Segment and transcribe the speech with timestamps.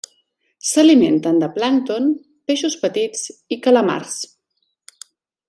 [0.69, 2.07] S'alimenten de plàncton,
[2.53, 3.23] peixos petits
[3.57, 4.19] i calamars.